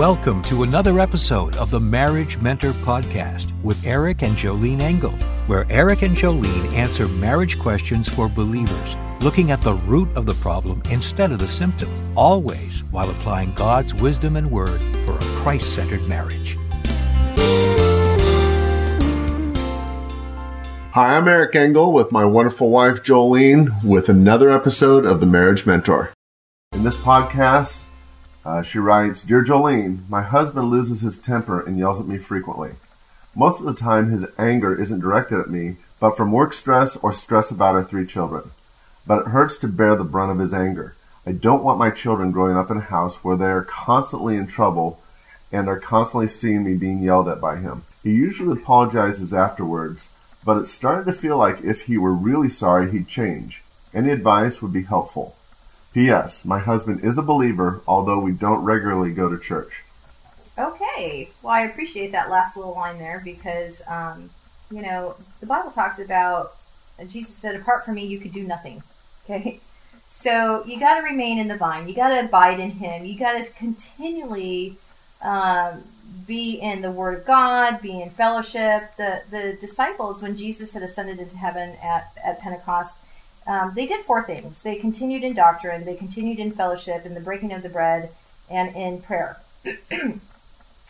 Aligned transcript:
Welcome 0.00 0.40
to 0.44 0.62
another 0.62 0.98
episode 0.98 1.54
of 1.56 1.70
the 1.70 1.78
Marriage 1.78 2.38
Mentor 2.38 2.70
Podcast 2.70 3.52
with 3.62 3.86
Eric 3.86 4.22
and 4.22 4.34
Jolene 4.34 4.80
Engel, 4.80 5.10
where 5.46 5.66
Eric 5.68 6.00
and 6.00 6.16
Jolene 6.16 6.72
answer 6.72 7.06
marriage 7.06 7.58
questions 7.58 8.08
for 8.08 8.26
believers, 8.26 8.96
looking 9.20 9.50
at 9.50 9.60
the 9.60 9.74
root 9.74 10.08
of 10.16 10.24
the 10.24 10.32
problem 10.32 10.82
instead 10.90 11.32
of 11.32 11.38
the 11.38 11.46
symptom, 11.46 11.92
always 12.16 12.82
while 12.84 13.10
applying 13.10 13.52
God's 13.52 13.92
wisdom 13.92 14.36
and 14.36 14.50
word 14.50 14.80
for 15.04 15.18
a 15.18 15.42
Christ 15.42 15.74
centered 15.74 16.08
marriage. 16.08 16.56
Hi, 20.94 21.14
I'm 21.14 21.28
Eric 21.28 21.54
Engel 21.54 21.92
with 21.92 22.10
my 22.10 22.24
wonderful 22.24 22.70
wife 22.70 23.02
Jolene 23.02 23.84
with 23.84 24.08
another 24.08 24.48
episode 24.48 25.04
of 25.04 25.20
the 25.20 25.26
Marriage 25.26 25.66
Mentor. 25.66 26.14
In 26.72 26.84
this 26.84 26.96
podcast, 26.96 27.84
uh, 28.44 28.62
she 28.62 28.78
writes 28.78 29.22
Dear 29.22 29.44
Jolene, 29.44 30.08
my 30.08 30.22
husband 30.22 30.70
loses 30.70 31.00
his 31.00 31.20
temper 31.20 31.60
and 31.60 31.78
yells 31.78 32.00
at 32.00 32.06
me 32.06 32.18
frequently. 32.18 32.72
Most 33.34 33.60
of 33.60 33.66
the 33.66 33.74
time, 33.74 34.10
his 34.10 34.26
anger 34.38 34.74
isn't 34.74 35.00
directed 35.00 35.40
at 35.40 35.50
me, 35.50 35.76
but 36.00 36.16
from 36.16 36.32
work 36.32 36.52
stress 36.52 36.96
or 36.96 37.12
stress 37.12 37.50
about 37.50 37.74
our 37.74 37.84
three 37.84 38.06
children. 38.06 38.50
But 39.06 39.20
it 39.20 39.30
hurts 39.30 39.58
to 39.58 39.68
bear 39.68 39.94
the 39.94 40.04
brunt 40.04 40.32
of 40.32 40.38
his 40.38 40.54
anger. 40.54 40.96
I 41.26 41.32
don't 41.32 41.62
want 41.62 41.78
my 41.78 41.90
children 41.90 42.32
growing 42.32 42.56
up 42.56 42.70
in 42.70 42.78
a 42.78 42.80
house 42.80 43.22
where 43.22 43.36
they 43.36 43.46
are 43.46 43.62
constantly 43.62 44.36
in 44.36 44.46
trouble 44.46 45.02
and 45.52 45.68
are 45.68 45.78
constantly 45.78 46.28
seeing 46.28 46.64
me 46.64 46.76
being 46.76 47.00
yelled 47.00 47.28
at 47.28 47.40
by 47.40 47.56
him. 47.56 47.84
He 48.02 48.12
usually 48.12 48.60
apologizes 48.60 49.34
afterwards, 49.34 50.10
but 50.44 50.56
it's 50.56 50.70
starting 50.70 51.04
to 51.12 51.18
feel 51.18 51.36
like 51.36 51.62
if 51.62 51.82
he 51.82 51.98
were 51.98 52.14
really 52.14 52.48
sorry, 52.48 52.90
he'd 52.90 53.08
change. 53.08 53.62
Any 53.92 54.10
advice 54.10 54.62
would 54.62 54.72
be 54.72 54.84
helpful. 54.84 55.36
P.S. 55.92 56.44
My 56.44 56.60
husband 56.60 57.02
is 57.02 57.18
a 57.18 57.22
believer, 57.22 57.80
although 57.86 58.20
we 58.20 58.32
don't 58.32 58.64
regularly 58.64 59.12
go 59.12 59.28
to 59.28 59.38
church. 59.38 59.82
Okay. 60.56 61.30
Well, 61.42 61.52
I 61.52 61.62
appreciate 61.62 62.12
that 62.12 62.30
last 62.30 62.56
little 62.56 62.74
line 62.74 62.98
there 62.98 63.20
because, 63.24 63.82
um, 63.88 64.30
you 64.70 64.82
know, 64.82 65.16
the 65.40 65.46
Bible 65.46 65.70
talks 65.70 65.98
about 65.98 66.56
Jesus 67.06 67.34
said, 67.34 67.56
"Apart 67.56 67.84
from 67.84 67.94
me, 67.94 68.04
you 68.06 68.18
could 68.18 68.32
do 68.32 68.46
nothing." 68.46 68.82
Okay. 69.28 69.60
So 70.08 70.64
you 70.66 70.80
got 70.80 70.98
to 70.98 71.04
remain 71.04 71.38
in 71.38 71.46
the 71.46 71.56
vine. 71.56 71.86
You 71.86 71.94
got 71.94 72.08
to 72.08 72.24
abide 72.24 72.58
in 72.58 72.70
Him. 72.70 73.04
You 73.04 73.16
got 73.16 73.40
to 73.40 73.52
continually 73.52 74.74
um, 75.22 75.84
be 76.26 76.54
in 76.54 76.82
the 76.82 76.90
Word 76.90 77.18
of 77.18 77.26
God, 77.26 77.80
be 77.80 78.00
in 78.00 78.10
fellowship. 78.10 78.96
The 78.96 79.22
the 79.30 79.56
disciples, 79.60 80.20
when 80.20 80.34
Jesus 80.34 80.72
had 80.72 80.82
ascended 80.82 81.20
into 81.20 81.36
heaven 81.36 81.76
at 81.80 82.10
at 82.24 82.40
Pentecost, 82.40 82.98
um, 83.46 83.72
they 83.74 83.86
did 83.86 84.04
four 84.04 84.22
things. 84.22 84.62
They 84.62 84.76
continued 84.76 85.24
in 85.24 85.34
doctrine, 85.34 85.84
they 85.84 85.94
continued 85.94 86.38
in 86.38 86.52
fellowship, 86.52 87.06
in 87.06 87.14
the 87.14 87.20
breaking 87.20 87.52
of 87.52 87.62
the 87.62 87.68
bread, 87.68 88.10
and 88.48 88.74
in 88.76 89.00
prayer. 89.02 89.38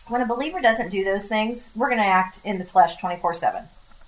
when 0.07 0.21
a 0.21 0.25
believer 0.25 0.61
doesn't 0.61 0.89
do 0.89 1.03
those 1.03 1.27
things, 1.27 1.69
we're 1.75 1.89
going 1.89 2.01
to 2.01 2.05
act 2.05 2.41
in 2.43 2.59
the 2.59 2.65
flesh 2.65 2.97
24 2.97 3.33
7. 3.33 3.63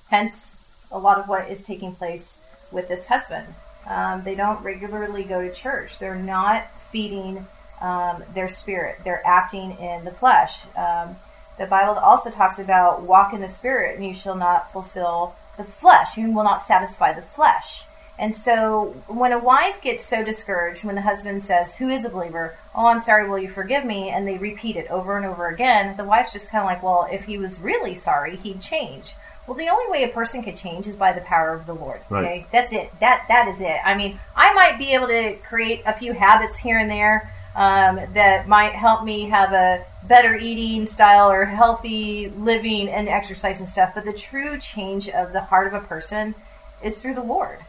Hence, 0.09 0.55
a 0.91 1.00
lot 1.00 1.17
of 1.17 1.27
what 1.27 1.50
is 1.50 1.63
taking 1.63 1.95
place 1.95 2.38
with 2.72 2.88
this 2.88 3.08
husband. 3.08 3.47
Um, 3.88 4.23
they 4.23 4.35
don't 4.35 4.63
regularly 4.63 5.23
go 5.23 5.41
to 5.41 5.53
church. 5.53 6.00
They're 6.00 6.16
not 6.16 6.66
feeding 6.91 7.45
um, 7.81 8.23
their 8.33 8.47
spirit. 8.47 9.00
They're 9.03 9.25
acting 9.25 9.72
in 9.78 10.05
the 10.05 10.11
flesh. 10.11 10.66
Um, 10.75 11.16
the 11.57 11.67
Bible 11.67 11.94
also 11.94 12.30
talks 12.30 12.59
about 12.59 13.03
walk 13.03 13.33
in 13.33 13.41
the 13.41 13.47
spirit, 13.47 13.95
and 13.95 14.05
you 14.05 14.13
shall 14.13 14.35
not 14.35 14.72
fulfill 14.72 15.35
the 15.57 15.63
flesh. 15.63 16.17
You 16.17 16.31
will 16.31 16.44
not 16.44 16.61
satisfy 16.61 17.13
the 17.13 17.22
flesh. 17.22 17.85
And 18.19 18.36
so 18.36 18.95
when 19.08 19.31
a 19.31 19.40
wife 19.40 19.81
gets 19.81 20.06
so 20.06 20.24
discouraged 20.24 20.84
when 20.84 20.96
the 20.96 21.01
husband 21.01 21.44
says, 21.44 21.75
Who 21.75 21.90
is 21.90 22.06
a 22.06 22.09
believer? 22.09 22.56
Oh, 22.75 22.88
I'm 22.88 23.00
sorry, 23.00 23.28
will 23.28 23.40
you 23.40 23.50
forgive 23.50 23.85
me? 23.85 24.09
And 24.09 24.28
they 24.28 24.38
repeat 24.38 24.75
it 24.75 24.90
over 24.90 25.18
and 25.18 25.25
over 25.25 25.47
again, 25.47 25.97
the 25.97 26.03
wife's 26.03 26.34
just 26.34 26.52
kind 26.52 26.62
of 26.62 26.68
like, 26.68 26.84
Well, 26.84 27.07
if 27.12 27.23
he 27.23 27.38
was 27.38 27.59
really 27.59 27.96
sorry, 27.96 28.35
he'd 28.35 28.62
change. 28.62 29.16
Well, 29.47 29.57
the 29.57 29.68
only 29.68 29.91
way 29.91 30.03
a 30.03 30.13
person 30.13 30.41
can 30.41 30.56
change 30.56 30.88
is 30.88 30.96
by 30.96 31.12
the 31.12 31.22
power 31.22 31.53
of 31.53 31.66
the 31.66 31.73
Lord. 31.73 32.02
Right. 32.09 32.23
Okay, 32.23 32.46
that's 32.52 32.72
it. 32.72 32.91
That 33.00 33.25
that 33.28 33.47
is 33.50 33.59
it. 33.59 33.78
I 33.84 33.96
mean, 33.96 34.19
I 34.35 34.53
might 34.53 34.78
be 34.78 34.94
able 34.94 35.07
to 35.07 35.35
create 35.44 35.81
a 35.85 35.91
few 35.91 36.13
habits 36.13 36.57
here 36.57 36.78
and 36.78 36.90
there 36.90 37.29
um, 37.56 38.00
that 38.13 38.47
might 38.47 38.72
help 38.72 39.03
me 39.03 39.23
have 39.29 39.52
a 39.52 39.84
better 40.07 40.35
eating 40.35 40.85
style 40.85 41.29
or 41.29 41.46
healthy 41.46 42.29
living 42.29 42.88
and 42.90 43.09
exercise 43.09 43.59
and 43.59 43.68
stuff. 43.68 43.94
But 43.94 44.06
the 44.06 44.13
true 44.13 44.57
change 44.59 45.09
of 45.09 45.34
the 45.34 45.41
heart 45.41 45.68
of 45.68 45.73
a 45.73 45.85
person 45.85 46.35
is 46.81 47.02
through 47.02 47.16
the 47.16 47.23
Lord. 47.23 47.59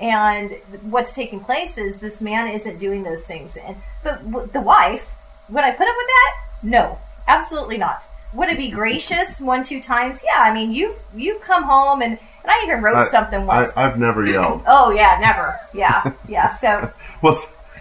And 0.00 0.52
what's 0.82 1.14
taking 1.14 1.40
place 1.40 1.78
is 1.78 1.98
this 2.00 2.20
man 2.20 2.48
isn't 2.52 2.78
doing 2.78 3.04
those 3.04 3.26
things. 3.26 3.56
And 3.56 3.76
but 4.02 4.52
the 4.52 4.60
wife, 4.60 5.10
would 5.48 5.62
I 5.64 5.70
put 5.70 5.86
up 5.86 5.94
with 5.96 6.06
that? 6.06 6.36
No, 6.62 6.98
absolutely 7.28 7.78
not. 7.78 8.06
Would 8.34 8.48
it 8.48 8.58
be 8.58 8.70
gracious 8.70 9.40
one 9.40 9.62
two 9.62 9.80
times? 9.80 10.24
Yeah, 10.26 10.42
I 10.42 10.52
mean 10.52 10.72
you've 10.72 10.98
you've 11.14 11.40
come 11.40 11.62
home 11.62 12.02
and 12.02 12.18
and 12.42 12.50
I 12.50 12.62
even 12.64 12.82
wrote 12.82 12.96
I- 12.96 13.04
something 13.04 13.46
once. 13.46 13.72
I, 13.76 13.86
I've 13.86 13.98
never 13.98 14.24
yelled. 14.30 14.62
oh 14.66 14.90
yeah, 14.90 15.18
never. 15.20 15.54
Yeah, 15.72 16.12
yeah. 16.28 16.48
So 16.48 16.90
well, 17.22 17.38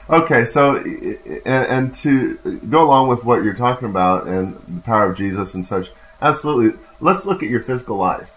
okay, 0.10 0.46
so 0.46 0.78
and, 0.78 1.46
and 1.46 1.94
to 1.96 2.36
go 2.70 2.84
along 2.84 3.08
with 3.10 3.26
what 3.26 3.44
you're 3.44 3.56
talking 3.56 3.90
about 3.90 4.28
and 4.28 4.56
the 4.68 4.82
power 4.82 5.10
of 5.10 5.18
Jesus 5.18 5.56
and 5.56 5.66
such, 5.66 5.92
absolutely. 6.22 6.80
Let's 7.02 7.26
look 7.26 7.42
at 7.44 7.50
your 7.50 7.60
physical 7.60 7.98
life. 7.98 8.33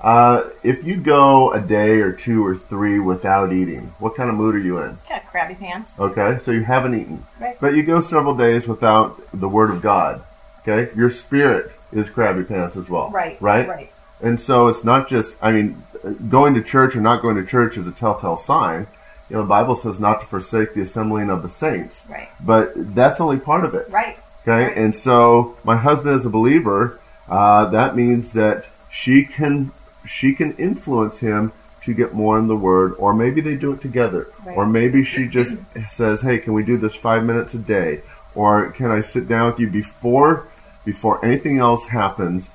Uh, 0.00 0.48
if 0.62 0.84
you 0.84 0.96
go 0.96 1.52
a 1.52 1.60
day 1.60 2.00
or 2.00 2.12
two 2.12 2.44
or 2.46 2.54
three 2.54 3.00
without 3.00 3.52
eating, 3.52 3.92
what 3.98 4.14
kind 4.14 4.30
of 4.30 4.36
mood 4.36 4.54
are 4.54 4.58
you 4.60 4.78
in? 4.78 4.96
got 5.08 5.26
crabby 5.26 5.54
pants. 5.54 5.98
Okay, 5.98 6.38
so 6.38 6.52
you 6.52 6.62
haven't 6.62 6.94
eaten, 6.94 7.24
Right. 7.40 7.56
but 7.60 7.74
you 7.74 7.82
go 7.82 7.98
several 8.00 8.36
days 8.36 8.68
without 8.68 9.20
the 9.32 9.48
Word 9.48 9.70
of 9.70 9.82
God. 9.82 10.22
Okay, 10.60 10.90
your 10.96 11.10
spirit 11.10 11.72
is 11.92 12.08
crabby 12.10 12.44
pants 12.44 12.76
as 12.76 12.88
well. 12.88 13.10
Right. 13.10 13.36
Right. 13.40 13.66
Right. 13.68 13.92
And 14.20 14.40
so 14.40 14.68
it's 14.68 14.84
not 14.84 15.08
just, 15.08 15.36
I 15.42 15.50
mean, 15.52 15.82
going 16.28 16.54
to 16.54 16.62
church 16.62 16.94
or 16.96 17.00
not 17.00 17.22
going 17.22 17.36
to 17.36 17.44
church 17.44 17.76
is 17.76 17.88
a 17.88 17.92
telltale 17.92 18.36
sign. 18.36 18.86
You 19.30 19.36
know, 19.36 19.42
the 19.42 19.48
Bible 19.48 19.74
says 19.74 20.00
not 20.00 20.20
to 20.20 20.26
forsake 20.26 20.74
the 20.74 20.80
assembling 20.82 21.30
of 21.30 21.42
the 21.42 21.48
saints. 21.48 22.06
Right. 22.08 22.28
But 22.44 22.72
that's 22.94 23.20
only 23.20 23.38
part 23.38 23.64
of 23.64 23.74
it. 23.74 23.88
Right. 23.90 24.18
Okay. 24.42 24.66
Right. 24.66 24.76
And 24.76 24.94
so 24.94 25.56
my 25.64 25.76
husband 25.76 26.14
is 26.16 26.24
a 26.26 26.30
believer. 26.30 26.98
Uh, 27.28 27.66
that 27.70 27.94
means 27.96 28.32
that 28.34 28.68
she 28.90 29.24
can, 29.24 29.70
she 30.08 30.34
can 30.34 30.52
influence 30.56 31.20
him 31.20 31.52
to 31.82 31.94
get 31.94 32.12
more 32.12 32.38
in 32.38 32.48
the 32.48 32.56
word, 32.56 32.94
or 32.98 33.14
maybe 33.14 33.40
they 33.40 33.56
do 33.56 33.72
it 33.72 33.80
together. 33.80 34.28
Right. 34.44 34.56
Or 34.56 34.66
maybe 34.66 35.04
she 35.04 35.26
just 35.28 35.58
says, 35.88 36.22
Hey, 36.22 36.38
can 36.38 36.52
we 36.52 36.64
do 36.64 36.76
this 36.76 36.94
five 36.94 37.24
minutes 37.24 37.54
a 37.54 37.58
day? 37.58 38.02
Or 38.34 38.70
can 38.72 38.90
I 38.90 39.00
sit 39.00 39.28
down 39.28 39.50
with 39.50 39.60
you 39.60 39.70
before, 39.70 40.46
before 40.84 41.24
anything 41.24 41.58
else 41.58 41.86
happens? 41.86 42.52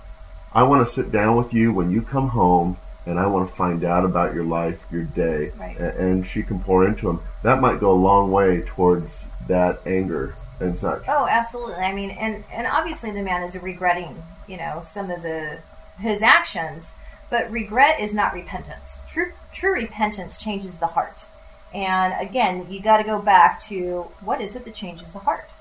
I 0.54 0.64
want 0.64 0.86
to 0.86 0.94
sit 0.94 1.12
down 1.12 1.36
with 1.36 1.54
you 1.54 1.74
when 1.74 1.90
you 1.90 2.02
come 2.02 2.30
home 2.30 2.78
and 3.06 3.20
I 3.20 3.28
want 3.28 3.50
to 3.50 3.54
find 3.54 3.84
out 3.84 4.06
about 4.06 4.34
your 4.34 4.44
life, 4.44 4.86
your 4.92 5.04
day. 5.04 5.52
Right. 5.60 5.78
And 5.78 6.26
she 6.26 6.44
can 6.44 6.60
pour 6.60 6.86
into 6.88 7.10
him. 7.10 7.20
That 7.44 7.60
might 7.60 7.80
go 7.80 7.92
a 7.92 7.94
long 7.94 8.32
way 8.32 8.62
towards 8.62 9.28
that 9.48 9.80
anger 9.86 10.36
and 10.60 10.78
such. 10.78 11.04
Oh, 11.08 11.28
absolutely. 11.30 11.76
I 11.76 11.94
mean, 11.94 12.12
and 12.12 12.44
and 12.54 12.68
obviously 12.68 13.12
the 13.12 13.24
man 13.24 13.44
is 13.44 13.62
regretting, 13.62 14.16
you 14.48 14.58
know, 14.58 14.80
some 14.82 15.10
of 15.10 15.22
the 15.22 15.60
his 16.00 16.22
actions, 16.22 16.94
but 17.34 17.50
regret 17.52 18.00
is 18.00 18.14
not 18.14 18.32
repentance. 18.32 19.02
True 19.10 19.32
true 19.52 19.74
repentance 19.74 20.38
changes 20.38 20.78
the 20.78 20.86
heart. 20.86 21.26
And 21.74 22.14
again, 22.22 22.68
you 22.70 22.80
got 22.80 22.98
to 22.98 23.04
go 23.04 23.20
back 23.20 23.60
to 23.64 24.04
what 24.24 24.40
is 24.40 24.56
it 24.56 24.66
that 24.66 24.76
changes 24.76 25.14
the 25.14 25.20
heart? 25.20 25.52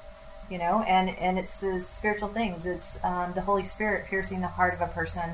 You 0.51 0.59
know, 0.59 0.83
and 0.83 1.09
and 1.17 1.39
it's 1.39 1.57
the 1.57 1.81
spiritual 1.81 2.29
things. 2.29 2.67
It's 2.67 3.03
um, 3.03 3.33
the 3.33 3.41
Holy 3.41 3.65
Spirit 3.65 4.05
piercing 4.05 4.43
the 4.43 4.49
heart 4.49 4.75
of 4.75 4.83
a 4.83 4.87
person. 4.89 5.31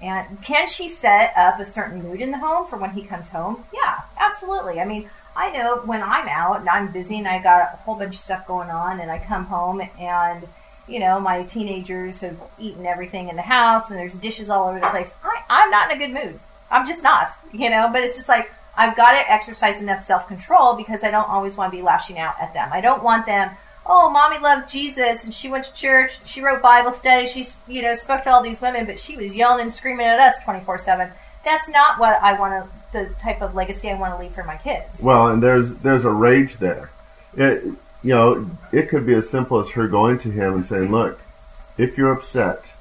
And 0.00 0.40
can 0.44 0.68
she 0.68 0.86
set 0.86 1.32
up 1.36 1.58
a 1.58 1.64
certain 1.64 2.04
mood 2.04 2.20
in 2.20 2.30
the 2.30 2.38
home 2.38 2.68
for 2.68 2.78
when 2.78 2.90
he 2.90 3.02
comes 3.02 3.30
home? 3.30 3.64
Yeah, 3.74 4.02
absolutely. 4.16 4.78
I 4.78 4.84
mean, 4.84 5.10
I 5.34 5.50
know 5.50 5.78
when 5.84 6.04
I'm 6.04 6.28
out 6.28 6.60
and 6.60 6.68
I'm 6.68 6.92
busy 6.92 7.18
and 7.18 7.26
I 7.26 7.42
got 7.42 7.74
a 7.74 7.76
whole 7.78 7.96
bunch 7.96 8.14
of 8.14 8.20
stuff 8.20 8.46
going 8.46 8.70
on 8.70 9.00
and 9.00 9.10
I 9.10 9.18
come 9.18 9.46
home 9.46 9.82
and 9.98 10.46
you 10.90 11.00
know 11.00 11.20
my 11.20 11.42
teenagers 11.44 12.20
have 12.20 12.38
eaten 12.58 12.84
everything 12.84 13.28
in 13.28 13.36
the 13.36 13.42
house 13.42 13.90
and 13.90 13.98
there's 13.98 14.16
dishes 14.16 14.50
all 14.50 14.68
over 14.68 14.80
the 14.80 14.86
place. 14.88 15.14
I, 15.22 15.42
I'm 15.48 15.70
not 15.70 15.90
in 15.90 15.96
a 15.96 16.06
good 16.06 16.12
mood. 16.12 16.40
I'm 16.70 16.86
just 16.86 17.02
not, 17.02 17.30
you 17.52 17.70
know. 17.70 17.88
But 17.92 18.02
it's 18.02 18.16
just 18.16 18.28
like 18.28 18.52
I've 18.76 18.96
got 18.96 19.12
to 19.12 19.30
exercise 19.30 19.82
enough 19.82 20.00
self 20.00 20.26
control 20.28 20.76
because 20.76 21.04
I 21.04 21.10
don't 21.10 21.28
always 21.28 21.56
want 21.56 21.72
to 21.72 21.76
be 21.76 21.82
lashing 21.82 22.18
out 22.18 22.34
at 22.40 22.52
them. 22.54 22.68
I 22.72 22.80
don't 22.80 23.02
want 23.02 23.26
them. 23.26 23.50
Oh, 23.86 24.10
mommy 24.10 24.38
loved 24.38 24.70
Jesus 24.70 25.24
and 25.24 25.32
she 25.32 25.50
went 25.50 25.64
to 25.64 25.74
church. 25.74 26.26
She 26.26 26.42
wrote 26.42 26.62
Bible 26.62 26.92
study. 26.92 27.26
She 27.26 27.44
you 27.68 27.82
know 27.82 27.94
spoke 27.94 28.22
to 28.24 28.30
all 28.30 28.42
these 28.42 28.60
women, 28.60 28.86
but 28.86 28.98
she 28.98 29.16
was 29.16 29.36
yelling 29.36 29.62
and 29.62 29.72
screaming 29.72 30.06
at 30.06 30.20
us 30.20 30.42
twenty 30.42 30.60
four 30.60 30.78
seven. 30.78 31.10
That's 31.44 31.68
not 31.68 31.98
what 31.98 32.20
I 32.22 32.38
want 32.38 32.64
to. 32.64 32.70
The 32.92 33.14
type 33.20 33.40
of 33.40 33.54
legacy 33.54 33.88
I 33.88 33.94
want 33.94 34.14
to 34.14 34.20
leave 34.20 34.32
for 34.32 34.42
my 34.42 34.56
kids. 34.56 35.00
Well, 35.04 35.28
and 35.28 35.40
there's 35.40 35.76
there's 35.76 36.04
a 36.04 36.10
rage 36.10 36.56
there. 36.56 36.90
It 37.36 37.62
you 38.02 38.10
know 38.14 38.50
it 38.72 38.88
could 38.88 39.06
be 39.06 39.14
as 39.14 39.28
simple 39.28 39.58
as 39.58 39.70
her 39.72 39.88
going 39.88 40.18
to 40.18 40.30
him 40.30 40.54
and 40.54 40.66
saying, 40.66 40.90
"Look, 40.90 41.20
if 41.78 41.96
you're 41.98 42.12
upset, 42.12 42.72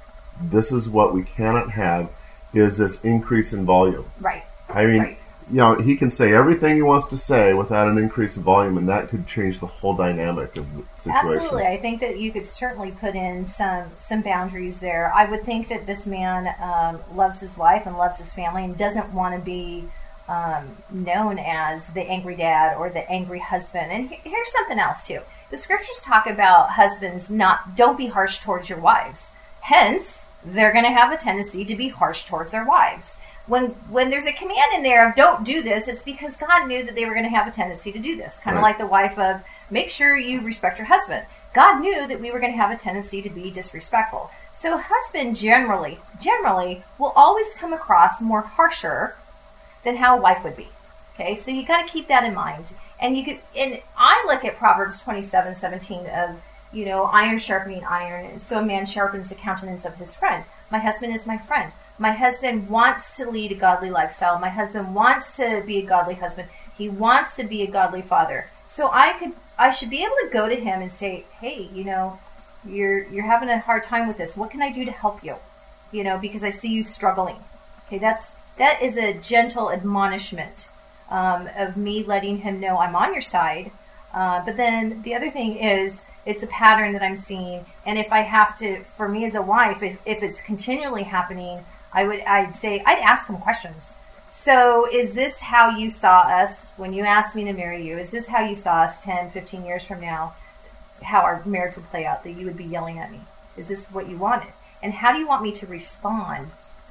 this 0.42 0.72
is 0.72 0.90
what 0.90 1.14
we 1.14 1.24
cannot 1.24 1.72
have: 1.72 2.12
is 2.54 2.78
this 2.78 3.04
increase 3.04 3.54
in 3.54 3.66
volume." 3.66 4.06
Right. 4.20 4.44
I 4.70 4.86
mean, 4.86 5.00
Right. 5.00 5.18
you 5.50 5.58
know, 5.58 5.76
he 5.76 5.96
can 5.96 6.12
say 6.12 6.34
everything 6.34 6.76
he 6.76 6.82
wants 6.84 7.08
to 7.08 7.18
say 7.18 7.54
without 7.54 7.88
an 7.88 7.98
increase 7.98 8.38
in 8.38 8.44
volume, 8.44 8.78
and 8.78 8.88
that 8.88 9.10
could 9.10 9.26
change 9.28 9.60
the 9.60 9.66
whole 9.66 9.96
dynamic 9.96 10.56
of 10.58 10.72
the 10.76 10.84
situation. 11.02 11.38
Absolutely, 11.42 11.64
I 11.66 11.78
think 11.78 12.00
that 12.02 12.20
you 12.20 12.32
could 12.32 12.46
certainly 12.46 12.92
put 12.92 13.16
in 13.16 13.46
some 13.46 13.86
some 13.98 14.22
boundaries 14.22 14.80
there. 14.80 15.12
I 15.14 15.26
would 15.30 15.42
think 15.42 15.68
that 15.70 15.86
this 15.88 16.06
man 16.06 16.54
um, 16.62 17.00
loves 17.16 17.40
his 17.42 17.58
wife 17.58 17.86
and 17.88 17.98
loves 17.98 18.20
his 18.20 18.32
family 18.34 18.64
and 18.64 18.78
doesn't 18.78 19.12
want 19.14 19.36
to 19.36 19.42
be 19.42 19.86
um, 20.30 20.78
known 20.92 21.40
as 21.40 21.88
the 21.90 22.02
angry 22.04 22.36
dad 22.36 22.78
or 22.78 22.90
the 22.90 23.10
angry 23.10 23.40
husband. 23.40 23.92
And 23.92 24.10
here's 24.10 24.52
something 24.54 24.80
else 24.80 25.04
too: 25.04 25.20
the 25.50 25.58
scriptures 25.58 26.02
talk 26.06 26.28
about 26.28 26.72
husbands 26.72 27.30
not 27.32 27.76
don't 27.76 27.98
be 27.98 28.08
harsh 28.08 28.40
towards 28.40 28.70
your 28.70 28.80
wives. 28.80 29.34
Hence, 29.62 30.26
they're 30.46 30.72
going 30.72 30.86
to 30.86 30.92
have 30.92 31.12
a 31.12 31.18
tendency 31.18 31.66
to 31.66 31.76
be 31.76 31.90
harsh 31.90 32.26
towards 32.26 32.52
their 32.52 32.66
wives 32.66 33.18
when 33.50 33.70
when 33.90 34.10
there's 34.10 34.28
a 34.28 34.32
command 34.32 34.72
in 34.76 34.84
there 34.84 35.10
of 35.10 35.16
don't 35.16 35.44
do 35.44 35.62
this, 35.64 35.88
it's 35.88 36.04
because 36.04 36.38
God 36.38 36.68
knew 36.68 36.84
that 36.84 36.94
they 36.96 37.06
were 37.06 37.14
going 37.14 37.26
to 37.26 37.36
have 37.36 37.48
a 37.48 37.52
tendency 37.52 37.92
to 37.92 38.00
do 38.00 38.16
this. 38.16 38.38
Kind 38.38 38.56
of 38.56 38.62
Right. 38.62 38.70
like 38.70 38.78
the 38.78 38.86
wife 38.86 39.18
of 39.18 39.44
make 39.72 39.90
sure 39.90 40.16
you 40.16 40.42
respect 40.42 40.78
your 40.78 40.88
husband. 40.88 41.26
God 41.54 41.82
knew 41.82 42.08
that 42.08 42.20
we 42.22 42.32
were 42.32 42.40
going 42.40 42.52
to 42.54 42.58
have 42.58 42.72
a 42.72 42.78
tendency 42.78 43.24
to 43.24 43.30
be 43.30 43.50
disrespectful. 43.50 44.30
So 44.52 44.78
husband 44.78 45.36
generally 45.36 45.98
generally 46.22 46.84
will 47.00 47.12
always 47.16 47.56
come 47.56 47.74
across 47.74 48.22
more 48.22 48.42
harsher 48.42 49.16
than 49.84 49.98
how 49.98 50.18
a 50.18 50.22
wife 50.22 50.44
would 50.44 50.58
be. 50.58 50.68
Okay, 51.14 51.36
so 51.36 51.52
you 51.52 51.66
got 51.66 51.86
to 51.86 51.92
keep 51.92 52.08
that 52.08 52.24
in 52.24 52.34
mind. 52.34 52.74
And 53.02 53.18
you 53.18 53.26
could, 53.26 53.40
and 53.58 53.82
I 53.98 54.24
look 54.28 54.46
at 54.46 54.58
Proverbs 54.58 55.04
twenty-seven, 55.04 55.56
seventeen 55.56 56.06
of, 56.08 56.42
you 56.72 56.86
know, 56.86 57.04
iron 57.06 57.38
sharpening 57.38 57.84
iron, 57.84 58.26
and 58.26 58.42
so 58.42 58.60
a 58.60 58.66
man 58.66 58.86
sharpens 58.86 59.30
the 59.30 59.36
countenance 59.36 59.86
of 59.86 59.96
his 59.96 60.16
friend. 60.16 60.46
My 60.72 60.80
husband 60.80 61.14
is 61.14 61.28
my 61.28 61.38
friend. 61.38 61.74
My 61.98 62.12
husband 62.12 62.70
wants 62.70 63.18
to 63.18 63.30
lead 63.30 63.52
a 63.52 63.56
godly 63.56 63.90
lifestyle. 63.90 64.40
My 64.40 64.50
husband 64.50 64.96
wants 64.96 65.36
to 65.38 65.64
be 65.66 65.80
a 65.80 65.86
godly 65.86 66.16
husband. 66.16 66.48
He 66.78 66.88
wants 66.88 67.36
to 67.36 67.46
be 67.46 67.64
a 67.64 67.72
godly 67.72 68.02
father. 68.02 68.50
So 68.66 68.90
I 68.90 69.14
could, 69.14 69.34
I 69.58 69.70
should 69.70 69.90
be 69.90 70.04
able 70.04 70.16
to 70.24 70.30
go 70.32 70.48
to 70.48 70.56
him 70.56 70.82
and 70.82 70.94
say, 70.94 71.26
hey, 71.42 71.68
you 71.74 71.84
know, 71.84 72.18
you're 72.66 73.04
you're 73.10 73.26
having 73.26 73.50
a 73.50 73.60
hard 73.60 73.84
time 73.84 74.08
with 74.08 74.18
this. 74.18 74.38
What 74.38 74.52
can 74.52 74.62
I 74.62 74.72
do 74.72 74.86
to 74.86 74.92
help 74.92 75.24
you? 75.24 75.36
You 75.92 76.04
know, 76.06 76.18
because 76.18 76.44
I 76.44 76.52
see 76.52 76.72
you 76.72 76.84
struggling. 76.84 77.38
Okay, 77.88 77.98
that's 77.98 78.32
that 78.60 78.82
is 78.82 78.98
a 78.98 79.14
gentle 79.14 79.72
admonishment 79.72 80.70
um, 81.10 81.50
of 81.58 81.76
me 81.76 82.04
letting 82.04 82.40
him 82.40 82.60
know 82.60 82.78
I'm 82.78 82.96
on 82.96 83.14
your 83.14 83.22
side. 83.22 83.72
Uh, 84.14 84.44
but 84.46 84.58
then 84.58 85.02
the 85.04 85.16
other 85.16 85.30
thing 85.30 85.56
is 85.58 86.04
it's 86.26 86.44
a 86.44 86.48
pattern 86.48 86.94
that 86.94 87.02
I'm 87.02 87.16
seeing, 87.16 87.66
and 87.86 87.98
if 87.98 88.12
I 88.12 88.20
have 88.20 88.56
to, 88.58 88.84
for 88.84 89.08
me 89.08 89.26
as 89.26 89.36
a 89.36 89.42
wife, 89.42 89.82
if, 89.82 90.06
if 90.06 90.22
it's 90.22 90.42
continually 90.42 91.04
happening, 91.04 91.64
I 91.94 92.04
would 92.06 92.22
I'd 92.22 92.56
say 92.56 92.84
I'd 92.86 93.00
ask 93.00 93.30
him 93.30 93.38
questions. 93.38 93.96
So 94.28 94.88
is 94.92 95.16
this 95.16 95.42
how 95.42 95.76
you 95.76 95.90
saw 95.90 96.20
us 96.20 96.72
when 96.78 96.94
you 96.94 97.04
asked 97.04 97.36
me 97.36 97.46
to 97.46 97.54
marry 97.54 97.84
you? 97.84 97.98
Is 97.98 98.12
this 98.12 98.28
how 98.28 98.46
you 98.46 98.54
saw 98.54 98.82
us 98.82 99.04
10, 99.04 99.32
15 99.32 99.66
years 99.66 99.88
from 99.88 100.02
now? 100.02 100.36
How 101.02 101.22
our 101.22 101.44
marriage 101.46 101.78
would 101.78 101.90
play 101.90 102.06
out? 102.06 102.24
That 102.24 102.34
you 102.34 102.46
would 102.46 102.58
be 102.58 102.66
yelling 102.66 103.00
at 103.00 103.12
me? 103.12 103.22
Is 103.58 103.70
this 103.70 103.88
what 103.88 104.08
you 104.08 104.18
wanted? 104.18 104.54
And 104.84 104.94
how 104.94 105.12
do 105.12 105.18
you 105.18 105.28
want 105.28 105.42
me 105.42 105.52
to 105.54 105.66
respond 105.66 106.50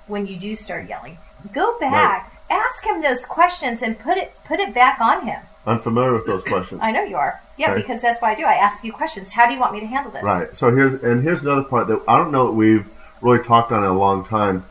when 0.08 0.26
you 0.26 0.36
do 0.36 0.56
start 0.56 0.88
yelling? 0.88 1.18
Go 1.52 1.78
back, 1.78 2.32
ask 2.50 2.84
him 2.84 3.02
those 3.02 3.24
questions, 3.24 3.82
and 3.82 3.98
put 3.98 4.16
it 4.16 4.32
put 4.44 4.58
it 4.60 4.74
back 4.74 5.00
on 5.00 5.26
him. 5.26 5.40
I'm 5.66 5.80
familiar 5.80 6.14
with 6.14 6.26
those 6.26 6.42
questions. 6.42 6.80
I 6.82 6.92
know 6.92 7.02
you 7.04 7.16
are. 7.16 7.40
Yeah, 7.58 7.72
Okay. 7.72 7.82
because 7.82 8.00
that's 8.00 8.22
what 8.22 8.30
I 8.30 8.34
do. 8.34 8.44
I 8.44 8.54
ask 8.54 8.84
you 8.84 8.92
questions. 8.92 9.32
How 9.32 9.46
do 9.46 9.52
you 9.52 9.60
want 9.60 9.72
me 9.72 9.80
to 9.80 9.86
handle 9.86 10.10
this? 10.12 10.22
Right. 10.22 10.56
So 10.56 10.74
here's 10.74 11.02
and 11.02 11.22
here's 11.22 11.42
another 11.42 11.64
part 11.64 11.88
that 11.88 12.00
I 12.08 12.16
don't 12.18 12.32
know 12.32 12.46
that 12.46 12.52
we've 12.52 12.86
really 13.20 13.42
talked 13.42 13.70
on 13.72 13.82
in 13.84 13.90
a 13.90 13.98
long 13.98 14.24
time, 14.24 14.64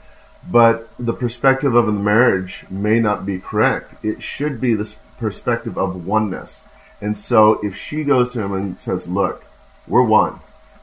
but 0.50 0.88
the 0.98 1.14
perspective 1.14 1.76
of 1.76 1.86
the 1.86 1.92
marriage 1.92 2.66
may 2.70 3.00
not 3.00 3.26
be 3.26 3.40
correct. 3.40 3.94
It 4.04 4.24
should 4.24 4.60
be 4.62 4.74
this 4.74 4.96
perspective 5.20 5.78
of 5.78 6.06
oneness. 6.06 6.66
And 7.02 7.18
so 7.18 7.60
if 7.64 7.76
she 7.76 8.04
goes 8.04 8.32
to 8.34 8.42
him 8.42 8.54
and 8.54 8.80
says, 8.80 9.08
"Look, 9.08 9.46
we're 9.88 10.04
one. 10.04 10.40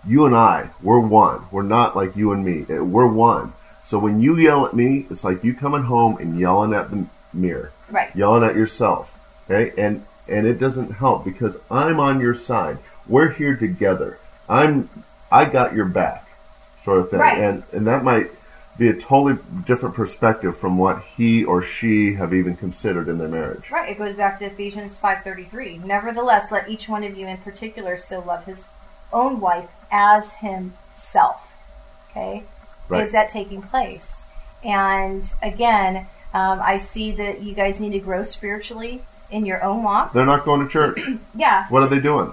You 0.06 0.26
and 0.26 0.36
I, 0.36 0.68
we're 0.82 1.00
one. 1.00 1.46
We're 1.50 1.62
not 1.62 1.96
like 1.96 2.14
you 2.16 2.32
and 2.32 2.44
me. 2.44 2.62
We're 2.68 3.06
one." 3.06 3.52
So 3.84 3.98
when 3.98 4.20
you 4.20 4.36
yell 4.36 4.66
at 4.66 4.74
me, 4.74 5.06
it's 5.10 5.24
like 5.24 5.44
you 5.44 5.54
coming 5.54 5.82
home 5.84 6.16
and 6.18 6.38
yelling 6.38 6.72
at 6.74 6.90
the 6.90 7.06
mirror 7.32 7.72
Right. 7.90 8.14
yelling 8.16 8.44
at 8.44 8.54
yourself 8.54 9.20
okay 9.50 9.72
and 9.76 10.02
and 10.28 10.46
it 10.46 10.58
doesn't 10.58 10.92
help 10.92 11.24
because 11.24 11.56
i'm 11.70 11.98
on 11.98 12.20
your 12.20 12.32
side 12.32 12.78
we're 13.08 13.30
here 13.30 13.56
together 13.56 14.18
i'm 14.48 14.88
i 15.32 15.44
got 15.44 15.74
your 15.74 15.84
back 15.86 16.26
sort 16.84 17.00
of 17.00 17.10
thing 17.10 17.18
Right. 17.18 17.38
and 17.38 17.64
and 17.72 17.86
that 17.88 18.04
might 18.04 18.30
be 18.78 18.88
a 18.88 18.94
totally 18.94 19.36
different 19.66 19.94
perspective 19.96 20.56
from 20.56 20.78
what 20.78 21.02
he 21.02 21.44
or 21.44 21.60
she 21.62 22.14
have 22.14 22.32
even 22.32 22.56
considered 22.56 23.08
in 23.08 23.18
their 23.18 23.28
marriage 23.28 23.68
Right. 23.70 23.90
It 23.90 23.98
goes 23.98 24.14
back 24.14 24.38
to 24.38 24.44
Ephesians 24.46 24.96
five 24.98 25.22
thirty 25.24 25.44
three. 25.44 25.78
Nevertheless, 25.78 26.50
let 26.52 26.68
each 26.70 26.88
one 26.88 27.02
of 27.04 27.16
you 27.18 27.26
in 27.26 27.38
particular 27.38 27.96
so 27.98 28.20
love 28.20 28.44
his 28.46 28.64
own 29.12 29.40
wife 29.40 29.70
as 29.92 30.34
himself. 30.34 31.50
Okay. 32.10 32.44
Right. 32.88 33.02
Is 33.02 33.12
that 33.12 33.30
taking 33.30 33.62
place? 33.62 34.24
And 34.64 35.30
again, 35.42 36.06
um, 36.32 36.60
I 36.60 36.78
see 36.78 37.10
that 37.12 37.42
you 37.42 37.54
guys 37.54 37.80
need 37.80 37.92
to 37.92 37.98
grow 38.00 38.22
spiritually 38.22 39.02
in 39.30 39.46
your 39.46 39.62
own 39.64 39.82
walks. 39.82 40.12
they're 40.12 40.26
not 40.26 40.44
going 40.44 40.60
to 40.60 40.68
church 40.68 41.00
Yeah. 41.34 41.66
what 41.68 41.82
are 41.82 41.88
they 41.88 42.00
doing 42.00 42.32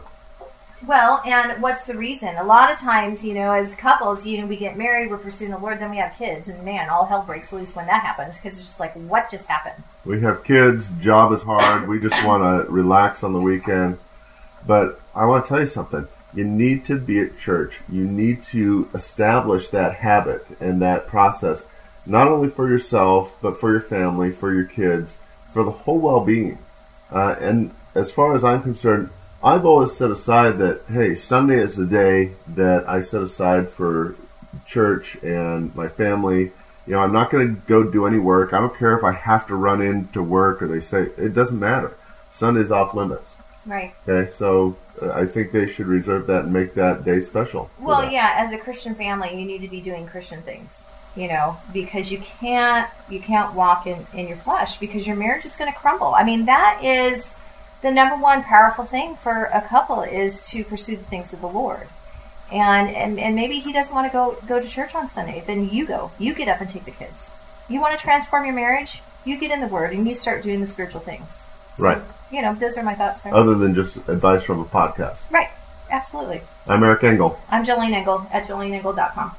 Well, 0.85 1.21
and 1.25 1.61
what's 1.61 1.85
the 1.87 1.95
reason? 1.97 2.35
A 2.37 2.43
lot 2.43 2.71
of 2.71 2.77
times, 2.77 3.23
you 3.25 3.33
know, 3.33 3.51
as 3.53 3.75
couples, 3.75 4.25
you 4.25 4.39
know, 4.39 4.47
we 4.47 4.55
get 4.57 4.77
married, 4.77 5.09
we're 5.09 5.17
pursuing 5.17 5.51
the 5.51 5.57
Lord, 5.57 5.79
then 5.79 5.91
we 5.91 5.97
have 5.97 6.15
kids, 6.17 6.47
and 6.47 6.63
man, 6.65 6.89
all 6.89 7.05
hell 7.05 7.23
breaks 7.23 7.53
loose 7.53 7.75
when 7.75 7.85
that 7.87 8.03
happens 8.03 8.37
because 8.37 8.57
it's 8.57 8.65
just 8.67 8.79
like, 8.79 8.93
what 8.93 9.29
just 9.29 9.47
happened? 9.47 9.83
we 10.03 10.19
have 10.21 10.43
kids 10.43 10.89
job 10.99 11.31
is 11.31 11.43
hard 11.43 11.87
we 11.87 11.99
just 11.99 12.25
want 12.25 12.41
to 12.41 12.71
relax 12.71 13.23
on 13.23 13.33
the 13.33 13.39
weekend 13.39 13.99
but 14.65 14.99
i 15.13 15.23
want 15.23 15.45
to 15.45 15.49
tell 15.49 15.59
you 15.59 15.65
something 15.67 16.07
you 16.33 16.43
need 16.43 16.85
to 16.85 16.97
be 16.97 17.19
at 17.19 17.37
church 17.37 17.79
you 17.89 18.03
need 18.03 18.41
to 18.43 18.89
establish 18.93 19.69
that 19.69 19.95
habit 19.95 20.45
and 20.59 20.81
that 20.81 21.07
process 21.07 21.67
not 22.05 22.27
only 22.27 22.49
for 22.49 22.69
yourself 22.69 23.37
but 23.41 23.59
for 23.59 23.71
your 23.71 23.81
family 23.81 24.31
for 24.31 24.53
your 24.53 24.65
kids 24.65 25.19
for 25.51 25.63
the 25.63 25.71
whole 25.71 25.99
well-being 25.99 26.57
uh, 27.11 27.35
and 27.39 27.71
as 27.95 28.11
far 28.11 28.35
as 28.35 28.43
i'm 28.43 28.61
concerned 28.61 29.09
i've 29.43 29.65
always 29.65 29.91
set 29.91 30.11
aside 30.11 30.57
that 30.57 30.81
hey 30.89 31.15
sunday 31.15 31.57
is 31.57 31.77
the 31.77 31.85
day 31.85 32.31
that 32.47 32.87
i 32.87 33.01
set 33.01 33.21
aside 33.21 33.67
for 33.67 34.15
church 34.65 35.15
and 35.23 35.75
my 35.75 35.87
family 35.87 36.51
you 36.87 36.93
know, 36.93 37.03
I'm 37.03 37.13
not 37.13 37.29
going 37.29 37.55
to 37.55 37.61
go 37.67 37.89
do 37.89 38.05
any 38.05 38.19
work. 38.19 38.53
I 38.53 38.59
don't 38.59 38.75
care 38.75 38.97
if 38.97 39.03
I 39.03 39.11
have 39.11 39.47
to 39.47 39.55
run 39.55 39.81
into 39.81 40.23
work 40.23 40.61
or 40.61 40.67
they 40.67 40.81
say 40.81 41.03
it 41.17 41.33
doesn't 41.33 41.59
matter. 41.59 41.95
Sunday's 42.33 42.71
off 42.71 42.93
limits. 42.93 43.37
Right. 43.65 43.93
Okay, 44.07 44.29
so 44.29 44.75
I 45.01 45.25
think 45.25 45.51
they 45.51 45.67
should 45.67 45.87
reserve 45.87 46.27
that 46.27 46.45
and 46.45 46.53
make 46.53 46.73
that 46.75 47.03
day 47.03 47.21
special. 47.21 47.69
Well, 47.79 48.01
that. 48.01 48.11
yeah, 48.11 48.33
as 48.37 48.51
a 48.51 48.57
Christian 48.57 48.95
family, 48.95 49.29
you 49.37 49.45
need 49.45 49.61
to 49.61 49.67
be 49.67 49.81
doing 49.81 50.05
Christian 50.05 50.41
things, 50.41 50.85
you 51.15 51.27
know, 51.27 51.57
because 51.73 52.11
you 52.11 52.19
can't 52.19 52.89
you 53.09 53.19
can't 53.19 53.55
walk 53.55 53.87
in 53.87 54.05
in 54.13 54.27
your 54.27 54.37
flesh 54.37 54.77
because 54.77 55.07
your 55.07 55.15
marriage 55.15 55.45
is 55.45 55.55
going 55.55 55.71
to 55.71 55.77
crumble. 55.77 56.13
I 56.13 56.23
mean, 56.23 56.45
that 56.45 56.81
is 56.83 57.33
the 57.81 57.91
number 57.91 58.15
one 58.15 58.43
powerful 58.43 58.85
thing 58.85 59.15
for 59.15 59.45
a 59.45 59.61
couple 59.61 60.01
is 60.03 60.47
to 60.49 60.63
pursue 60.63 60.97
the 60.97 61.03
things 61.03 61.33
of 61.33 61.41
the 61.41 61.47
Lord. 61.47 61.87
And 62.51 62.89
and, 62.89 63.19
and 63.19 63.35
maybe 63.35 63.59
he 63.59 63.73
doesn't 63.73 63.95
want 63.95 64.11
to 64.11 64.13
go 64.13 64.37
go 64.47 64.59
to 64.59 64.67
church 64.67 64.93
on 64.93 65.07
Sunday. 65.07 65.43
Then 65.45 65.69
you 65.69 65.87
go. 65.87 66.11
You 66.19 66.35
get 66.35 66.47
up 66.47 66.61
and 66.61 66.69
take 66.69 66.85
the 66.85 66.91
kids. 66.91 67.31
You 67.69 67.81
want 67.81 67.97
to 67.97 68.03
transform 68.03 68.45
your 68.45 68.53
marriage? 68.53 69.01
You 69.23 69.39
get 69.39 69.51
in 69.51 69.61
the 69.61 69.67
Word 69.67 69.93
and 69.93 70.07
you 70.07 70.13
start 70.13 70.43
doing 70.43 70.61
the 70.61 70.67
spiritual 70.67 71.01
things. 71.01 71.43
So, 71.75 71.83
Right. 71.85 72.01
You 72.31 72.41
know, 72.41 72.53
those 72.53 72.77
are 72.77 72.83
my 72.83 72.95
thoughts 72.95 73.23
there. 73.23 73.33
Other 73.33 73.55
than 73.55 73.75
just 73.75 73.97
advice 74.07 74.43
from 74.43 74.59
a 74.61 74.65
podcast. 74.65 75.29
right. 75.31 75.49
Absolutely. 75.89 76.41
I'm 76.67 76.81
Eric 76.83 77.03
Engel. 77.03 77.37
I'm 77.49 77.65
Jolene 77.65 77.91
Engel 77.91 78.25
at 78.31 78.45
joleneengel.com. 78.45 79.31